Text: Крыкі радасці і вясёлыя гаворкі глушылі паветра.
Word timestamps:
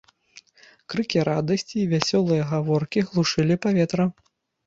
Крыкі 0.93 1.19
радасці 1.29 1.75
і 1.81 1.83
вясёлыя 1.91 2.47
гаворкі 2.51 2.99
глушылі 3.09 3.59
паветра. 3.67 4.05